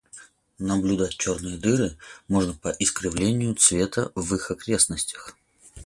Наблюдать 0.57 1.15
черные 1.15 1.59
дыры 1.59 1.95
можно 2.27 2.53
по 2.55 2.69
искривлению 2.69 3.55
света 3.57 4.11
в 4.15 4.33
их 4.33 4.49
окрестностях. 4.49 5.37